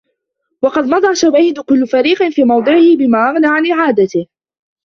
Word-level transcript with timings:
وَقَدْ 0.61 0.83
مَضَى 0.83 1.15
شَوَاهِدُ 1.15 1.59
كُلِّ 1.59 1.87
فَرِيقٍ 1.87 2.29
فِي 2.31 2.43
مَوْضِعِهِ 2.43 2.95
بِمَا 2.97 3.29
أَغْنَى 3.29 3.47
عَنْ 3.47 3.71
إعَادَتِهِ 3.71 4.27